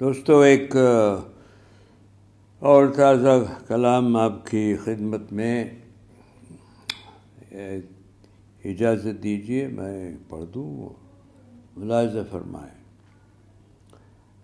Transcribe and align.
دوستو، 0.00 0.38
ایک 0.40 0.76
اور 2.58 2.86
تازہ 2.86 3.34
کلام 3.68 4.16
آپ 4.16 4.46
کی 4.46 4.74
خدمت 4.84 5.32
میں 5.32 5.64
اجازت 8.64 9.22
دیجیے 9.22 9.68
میں 9.68 10.16
پڑھ 10.28 10.44
دوں، 10.54 10.88
ملاحظہ 11.76 12.18
فرمائے 12.30 12.74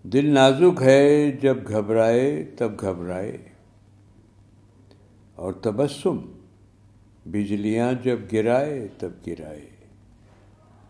دل 0.02 0.30
نازک 0.34 0.82
ہے 0.82 1.30
جب 1.30 1.56
گھبرائے، 1.68 2.44
تب 2.58 2.70
گھبرائے، 2.80 3.36
اور 5.34 5.52
تبسم، 5.52 6.18
بجلیاں 7.26 7.92
جب 8.02 8.18
گرائے، 8.32 8.88
تب 8.98 9.10
گرائے۔ 9.26 9.68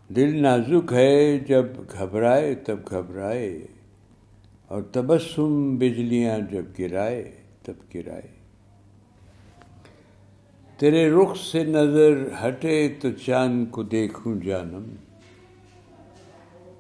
دل 0.08 0.42
نازک 0.42 0.92
ہے 0.92 1.38
جب 1.38 1.66
گھبرائے، 1.98 2.54
تب 2.54 2.78
گھبرائے۔ 2.90 3.66
اور 4.70 4.82
تبسم 4.82 5.76
بجلیاں 5.76 6.38
جب 6.50 6.64
گرائے، 6.78 7.32
تب 7.62 7.74
گرائے۔ 7.94 8.28
تیرے 10.78 11.10
رخ 11.10 11.36
سے 11.36 11.64
نظر 11.64 12.28
ہٹے 12.42 12.88
تو 13.00 13.10
چاند 13.10 13.66
کو 13.70 13.82
دیکھوں 13.82 14.40
جانم۔ 14.40 14.94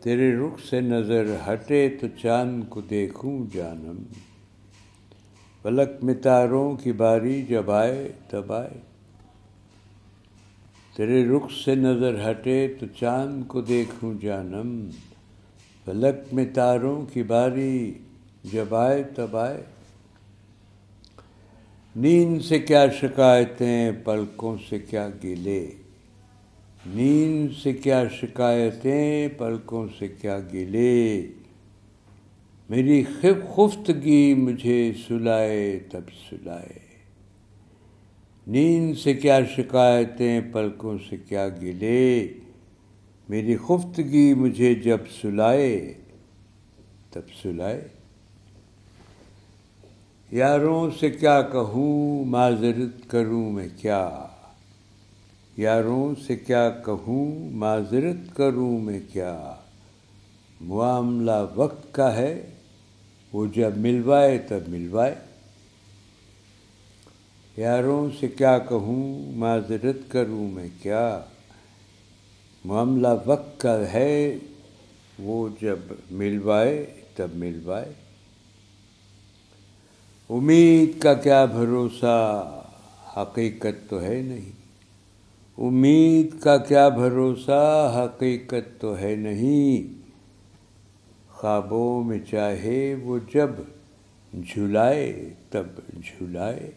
تیرے 0.00 0.36
رخ 0.36 0.60
سے 0.70 0.80
نظر 0.80 1.36
ہٹے 1.48 1.88
تو 2.00 2.06
چاند 2.22 2.64
کو 2.68 2.80
دیکھوں 2.80 3.46
جانم۔ 3.54 4.02
پلک 5.62 6.04
میں 6.04 6.14
تاروں 6.14 6.76
کی 6.76 6.92
باری 6.92 7.42
جب 7.42 7.70
آئے، 7.70 8.12
تب 8.28 8.52
آئے۔ 8.52 8.80
تیرے 10.96 11.24
رخ 11.24 11.50
سے 11.64 11.74
نظر 11.74 12.30
ہٹے 12.30 12.74
تو 12.80 12.86
چاند 12.86 13.44
کو 13.46 13.60
دیکھوں 13.60 14.14
جانم۔ 14.20 14.90
فلک 15.84 16.34
میں 16.34 16.44
تاروں 16.54 17.06
کی 17.12 17.22
باری 17.22 17.92
جب 18.44 18.74
آئے 18.74 19.02
تب 19.02 19.36
آئے۔ 19.36 19.64
نیند 21.96 22.40
سے 22.42 22.58
کیا 22.58 22.86
شکایتیں، 22.88 23.92
پلکوں 24.04 24.56
سے 24.68 24.78
کیا 24.78 25.08
گلے۔ 25.24 25.70
نیند 26.86 27.48
سے 27.62 27.72
کیا 27.72 28.04
شکایتیں، 28.08 29.28
پلکوں 29.28 29.86
سے 29.98 30.08
کیا 30.08 30.38
گلے۔ 30.54 31.26
میری 32.70 33.04
خفتگی 33.54 34.34
مجھے 34.34 34.92
سلائے 35.08 35.78
تب 35.90 36.00
سلائے۔ 36.30 36.78
نیند 38.46 38.94
سے 38.94 39.14
کیا 39.14 39.38
شکایتیں، 39.56 40.40
پلکوں 40.52 40.98
سے 41.10 41.16
کیا 41.28 41.48
گلے۔ 41.48 42.28
میری 43.30 43.56
خفتگی 43.56 44.34
مجھے 44.34 44.74
جب 44.74 44.98
سلائے، 45.22 45.94
تب 47.10 47.20
سلائے۔ 47.42 47.88
یاروں 50.32 50.90
سے 51.00 51.10
کیا 51.10 51.42
کہوں، 51.42 52.24
معذرت 52.24 53.10
کروں 53.10 53.52
میں 53.52 53.68
کیا؟ 53.76 54.26
یاروں 55.56 56.14
سے 56.26 56.36
کیا 56.36 56.70
کہوں، 56.70 57.50
معذرت 57.50 58.36
کروں 58.36 58.80
میں 58.80 59.00
کیا؟ 59.12 59.54
معاملہ 60.60 61.46
وقت 61.54 61.94
کا 61.94 62.16
ہے، 62.16 62.50
وہ 63.32 63.46
جب 63.46 63.76
ملوائے، 63.76 64.38
تب 64.38 64.68
ملوائے۔ 64.68 65.14
یاروں 67.56 68.08
سے 68.20 68.28
کیا 68.28 68.58
کہوں، 68.58 69.32
معذرت 69.32 69.96
کروں 70.08 70.48
میں 70.48 70.68
کیا؟ 70.82 71.20
معاملہ 72.64 73.08
وقت 73.26 73.60
کا 73.60 73.92
ہے، 73.92 74.38
وہ 75.18 75.48
جب 75.60 75.78
ملوائے، 76.10 76.86
تب 77.16 77.28
ملوائے۔ 77.34 77.92
امید 80.30 81.02
کا 81.02 81.14
کیا 81.14 81.44
بھروسہ؟ 81.44 82.46
حقیقت 83.16 83.90
تو 83.90 84.02
ہے 84.02 84.22
نہیں۔ 84.22 84.52
امید 85.58 86.40
کا 86.40 86.56
کیا 86.56 86.88
بھروسہ؟ 86.88 88.06
حقیقت 88.06 88.80
تو 88.80 88.98
ہے 88.98 89.16
نہیں۔ 89.16 90.00
خوابوں 91.30 92.04
میں 92.04 92.18
چاہے 92.30 92.94
وہ 92.94 93.18
جب 93.34 93.50
جھلائے، 94.32 95.34
تب 95.50 95.66
جھلائے۔ 95.94 96.70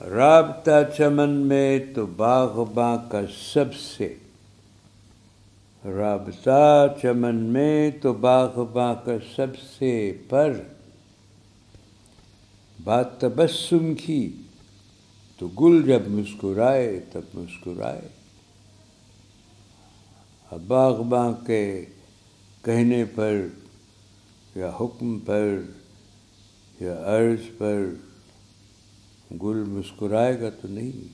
رابطہ 0.00 0.88
چمن 0.96 1.30
میں 1.30 1.78
تو 1.94 2.06
باغ 2.06 2.64
باں 2.64 2.96
کا 3.10 3.20
سب 3.52 3.74
سے۔ 3.74 4.14
رابطہ 5.84 6.86
چمن 7.02 7.36
میں 7.36 7.90
تو 8.02 8.12
باغ 8.12 8.64
باں 8.64 8.94
کا 9.04 9.12
سب 9.36 9.46
سے 9.78 10.16
پر۔ 10.28 10.52
بات 12.84 13.20
تبسم 13.20 13.94
کی، 13.94 14.32
تو 15.38 15.48
گل 15.48 15.82
جب 15.82 16.08
مسکرائے 16.08 17.00
تب 17.12 17.20
مسکرائے۔ 17.34 18.08
باغ 20.66 21.02
باں 21.02 21.32
کے 21.46 21.84
کہنے 22.64 23.04
پر 23.04 23.46
یا 24.54 24.70
حکم 24.80 25.18
پر 25.18 25.60
یا 26.80 26.92
عرض 26.92 27.58
پر 27.58 27.84
گل 29.30 29.64
مسکرائے 29.66 30.40
گا 30.40 30.50
تو 30.50 30.68
نہیں، 30.68 31.08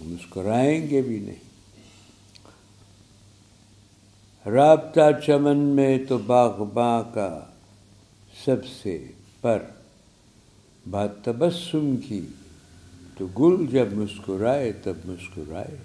مسکرائیں 0.00 0.90
گے 0.90 1.02
بھی 1.02 1.18
نہیں۔ 1.18 1.52
رابطہ 4.48 5.00
چمن 5.26 5.56
میں 5.56 5.98
تو 6.08 6.18
باغباں 6.18 7.02
کا 7.14 7.40
سب 8.44 8.56
سے 8.82 9.06
پر۔ 9.40 9.62
بات 10.90 11.24
تبسم 11.24 11.96
کی، 11.96 12.20
تو 13.18 13.26
گل 13.26 13.66
جب 13.66 13.92
مسکرائے 13.92 14.72
تب 14.72 14.94
مسکرائے۔ 15.04 15.76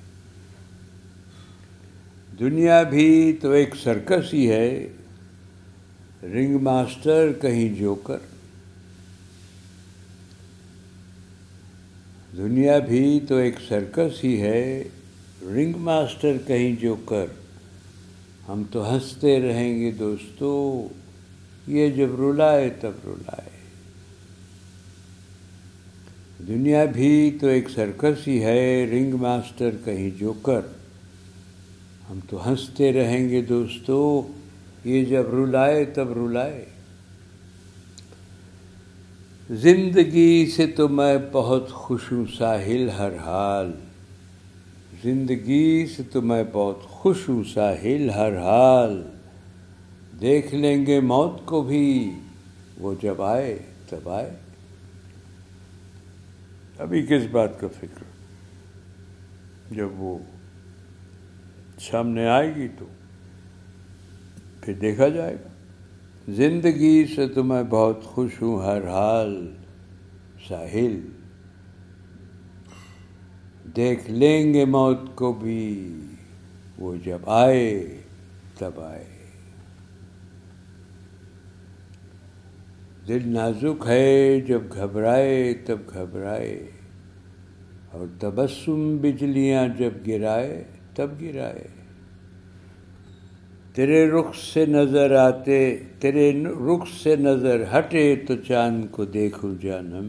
دنیا 2.40 2.84
بھی 2.84 3.38
تو 3.42 3.52
ایک 3.52 3.76
سرکس 3.76 4.34
ہی 4.34 4.50
ہے، 4.50 4.88
رنگ 6.24 6.60
ماسٹر 6.62 7.34
کہیں 7.42 7.76
جو 7.76 7.96
دنیا 12.38 12.80
بھی 12.80 13.20
تو 13.28 13.36
ایک 13.36 13.56
سرکس 13.68 14.24
ہی 14.24 14.42
ہے۔ 14.42 14.84
رنگ 15.42 15.74
ماسٹر 15.76 16.34
کہیں 16.48 16.76
جو 16.82 16.96
کر، 17.06 17.26
ہم 18.48 18.64
تو 18.72 18.96
ہنستے 18.96 19.40
رہیں 19.40 19.80
گے 19.80 19.92
دوستو۔ 19.92 20.88
یہ 21.68 21.90
جب 21.90 22.22
رلائے 22.22 22.70
تب 22.82 22.92
رلائے۔ 23.06 23.58
دنیا 26.48 26.86
بھی 26.86 27.38
تو 27.42 27.48
ایک 27.48 27.70
سرکس 27.70 28.28
ہی 28.28 28.44
ہے، 28.44 28.86
رنگ 28.92 29.14
ماسٹر 29.14 29.70
کہیں 29.86 30.10
جو 30.20 30.34
کر۔ 30.34 30.62
ہم 32.10 32.20
تو 32.30 32.50
ہنستے 32.50 32.92
رہیں 32.92 33.30
گے 33.30 33.42
دوستو، 33.42 34.28
یہ 34.86 35.06
جب 35.06 35.24
رلائے 35.34 35.86
تب 35.86 36.28
رلائے۔ 36.28 36.66
زندگی 39.50 40.52
سے 40.56 40.68
تو 40.68 40.88
میں 40.88 41.18
بہت 41.32 41.72
خوش 41.72 42.12
ہوں 42.12 42.26
ساحل 42.38 42.90
ہر 42.90 43.18
حال۔ 43.18 43.72
زندگی 45.04 45.88
سے 45.88 46.04
تو 46.04 46.22
میں 46.22 46.44
بہت 46.52 46.82
خوش 46.82 47.30
ہوں 47.30 47.44
ساحل 47.44 48.10
ہر 48.10 48.38
حال۔ 48.38 49.04
دیکھ 50.22 50.56
لیں 50.56 50.86
گے 50.86 51.00
موت 51.00 51.46
کو 51.46 51.62
بھی، 51.62 52.12
وہ 52.78 52.94
جب 53.02 53.22
آئے 53.22 53.60
تب 53.90 54.10
آئے۔ 54.10 54.32
ابھی 56.78 57.06
کس 57.06 57.24
بات 57.32 57.60
کا 57.60 57.68
فکر؟ 57.68 58.04
جب 59.76 59.88
وہ 59.96 60.20
سامنے 61.80 62.28
آئے 62.28 62.56
گی 62.56 62.68
تو 62.80 62.86
پھر 64.62 64.74
دیکھا 64.74 65.08
جائے 65.08 65.36
گا۔ 65.36 65.57
زندگی 66.28 67.06
سے 67.16 67.28
تو 67.28 67.44
میں 67.44 67.64
بہت 67.64 68.04
خوش 68.04 68.42
ہوں، 68.42 68.64
ہر 68.64 68.88
حال 68.88 69.54
ساحل۔ 70.48 71.00
دیکھ 73.76 74.10
لیں 74.12 74.54
گے 74.54 74.66
موت 74.66 75.16
کو 75.16 75.32
بھی، 75.34 76.00
وہ 76.78 76.96
جب 77.06 77.20
آئے 77.26 78.02
تب 78.58 78.80
آئے۔ 78.80 79.06
دل 83.08 83.20
نازک 83.26 83.88
ہے 83.88 84.40
جب 84.42 84.62
گھبرائے 84.74 85.54
تب 85.66 85.80
گھبرائے، 85.94 86.72
اور 87.92 88.06
تبسم 88.20 88.98
بجلیاں 88.98 89.68
جب 89.78 89.92
گرائے 90.08 90.64
تب 90.94 91.22
گرائے۔ 91.22 91.68
تیرے 93.78 94.12
رخ 94.12 94.36
سے 94.54 94.66
نظر 94.66 95.12
آتے، 95.16 95.78
تیرے 96.00 96.44
رخ 96.44 96.88
سے 97.04 97.16
نظر 97.16 97.64
ہٹے 97.78 98.16
تو 98.16 98.36
چاند 98.36 98.86
کو 98.92 99.06
دیکھو 99.06 99.54
جانم۔ 99.62 100.08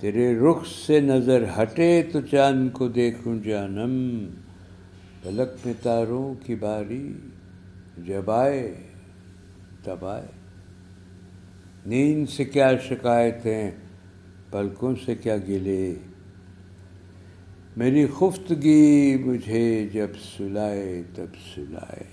تیرے 0.00 0.38
رخ 0.38 0.66
سے 0.86 1.00
نظر 1.00 1.44
ہٹے 1.58 2.02
تو 2.12 2.20
چاند 2.20 2.70
کو 2.72 2.88
دیکھوں 2.88 3.38
جانم۔ 3.38 4.24
پلک 5.22 5.66
میں 5.66 5.74
تاروں 5.82 6.34
کی 6.46 6.54
باری 6.54 7.12
جب 7.98 8.30
آئے، 8.30 8.74
تب 9.82 10.06
آئے۔ 10.06 10.26
نیند 11.86 12.28
سے 12.28 12.44
کیا 12.44 12.70
شکایتیں، 12.88 13.70
پلکوں 14.50 14.94
سے 15.04 15.14
کیا 15.14 15.36
گلے۔ 15.36 15.94
میری 17.76 18.06
خفتگی 18.18 19.16
مجھے 19.24 19.88
جب 19.92 20.06
سلائے 20.36 21.02
تب 21.14 21.26
سلائے۔ 21.54 22.04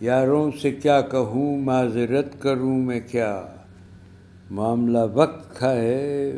یاروں 0.00 0.50
سے 0.62 0.72
کیا 0.72 1.00
کہوں، 1.00 1.58
معذرت 1.58 2.42
کروں 2.42 2.78
میں 2.78 3.00
کیا؟ 3.10 3.46
معاملہ 4.50 4.98
وقت 5.12 5.60
کا 5.60 5.74
ہے، 5.74 6.32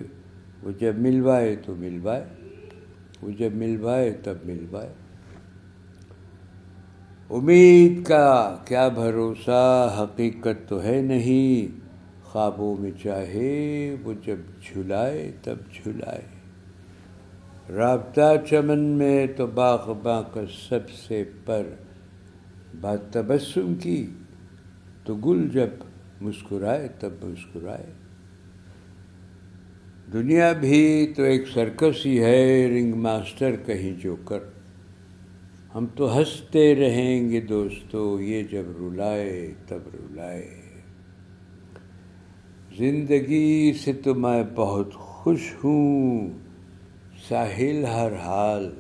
وہ 0.63 0.71
جب 0.81 0.99
ملوائے 0.99 1.57
تو 1.57 1.75
ملوائے، 1.75 2.25
وہ 3.23 3.31
جب 3.31 3.55
ملوائے 3.55 4.13
تب 4.23 4.35
ملوائے۔ 4.45 4.93
امید 7.31 8.07
کا 8.07 8.57
کیا 8.65 8.89
بھروسہ؟ 8.89 9.97
حقیقت 10.03 10.69
تو 10.69 10.83
ہے 10.83 11.03
نہیں، 11.03 11.81
خوابوں 12.23 12.77
میں 12.77 12.93
چاہے 13.03 13.95
وہ 14.03 14.13
جب 14.25 14.37
جھلائے 14.63 15.33
تب 15.43 15.57
جھلائے۔ 15.75 16.36
رابطہ 17.69 18.35
چمن 18.51 18.79
میں 18.79 19.27
تو 19.37 19.47
باغ 19.47 19.93
کا 20.33 20.41
سب 20.69 20.91
سے 20.91 21.25
پر 21.45 21.67
بات 22.81 23.13
تبسم 23.13 23.75
کی، 23.75 24.07
تو 25.05 25.15
گل 25.15 25.49
جب 25.49 25.69
مسکرائے 26.21 26.89
تب 26.89 27.11
مسکرائے۔ 27.23 27.87
دنیا 30.13 30.53
بھی 30.53 31.13
تو 31.17 31.23
ایک 31.23 31.49
سرکس 31.49 32.07
ہی 32.07 32.23
ہے، 32.23 32.67
رنگ 32.69 32.95
ماسٹر 32.95 33.57
کہیں 33.67 33.93
جو 34.01 34.17
کر۔ 34.17 34.39
ہم 35.75 35.87
تو 35.97 36.19
ہنستے 36.19 36.75
رہیں 36.75 37.31
گے 37.31 37.41
دوستو، 37.41 38.21
یہ 38.21 38.43
جب 38.43 38.65
رلائے 38.81 39.55
تب 39.69 39.79
رلائے۔ 39.95 40.51
زندگی 42.79 43.73
سے 43.73 43.93
تو 43.93 44.15
میں 44.15 44.45
بہت 44.55 44.95
خوش 44.95 45.53
ہوں۔ 45.65 46.46
ساحل 47.29 47.85
ہر 47.85 48.13
حال۔ 48.17 48.75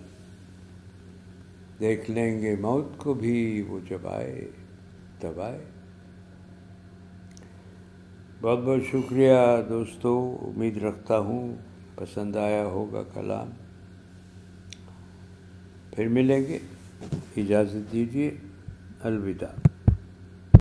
دیکھ 1.80 2.10
لیں 2.10 2.40
گے 2.40 2.56
موت 2.56 2.98
کو 2.98 3.14
بھی 3.14 3.64
وہ 3.68 3.78
جب 3.88 4.08
آئے 4.08 4.50
تب 5.20 5.40
آئے۔ 5.40 5.64
بہت 8.40 8.58
بہت 8.58 8.80
شکریہ 8.90 9.36
دوستو، 9.68 10.38
امید 10.40 10.76
رکھتا 10.76 11.18
ہوں 11.18 11.56
پسند 11.94 12.36
آیا 12.36 12.64
ہوگا 12.64 13.02
کلام۔ 13.14 13.50
پھر 15.90 16.08
ملیں 16.08 16.40
گے، 16.40 16.58
اجازت 17.36 17.92
دیجیے۔ 17.92 18.30
الوداع۔ 19.00 19.75